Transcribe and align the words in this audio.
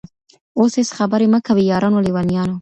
اوس 0.57 0.71
هيڅ 0.79 0.89
خبري 0.97 1.27
مه 1.33 1.39
كوی 1.47 1.63
يارانو 1.71 2.03
ليـونيانـو 2.05 2.55